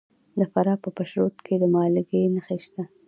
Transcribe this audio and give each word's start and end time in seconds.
د 0.39 0.41
فراه 0.51 0.77
په 0.83 0.89
پشت 0.95 1.13
رود 1.19 1.35
کې 1.45 1.55
د 1.61 1.63
مالګې 1.73 2.21
نښې 2.35 2.57
شته. 2.65 2.83